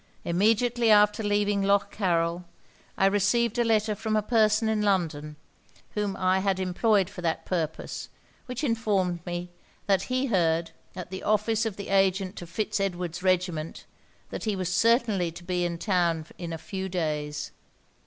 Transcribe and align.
Immediately 0.25 0.89
after 0.89 1.21
leaving 1.21 1.61
Lough 1.61 1.77
Carryl, 1.91 2.45
I 2.97 3.05
received 3.05 3.59
a 3.59 3.63
letter 3.63 3.93
from 3.93 4.15
a 4.15 4.23
person 4.23 4.67
in 4.67 4.81
London, 4.81 5.35
whom 5.91 6.15
I 6.17 6.39
had 6.39 6.59
employed 6.59 7.07
for 7.07 7.21
that 7.21 7.45
purpose, 7.45 8.09
which 8.47 8.63
informed 8.63 9.23
me 9.27 9.51
that 9.85 10.01
he 10.09 10.25
heard, 10.25 10.71
at 10.95 11.11
the 11.11 11.21
office 11.21 11.67
of 11.67 11.75
the 11.77 11.89
agent 11.89 12.35
to 12.37 12.47
Fitz 12.47 12.79
Edward's 12.79 13.21
regiment, 13.21 13.85
that 14.31 14.45
he 14.45 14.55
was 14.55 14.73
certainly 14.73 15.31
to 15.33 15.43
be 15.43 15.63
in 15.63 15.77
town 15.77 16.25
in 16.39 16.51
a 16.51 16.57
few 16.57 16.89
days. 16.89 17.51